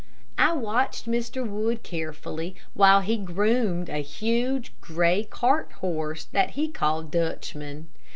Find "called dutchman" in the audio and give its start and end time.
6.71-7.87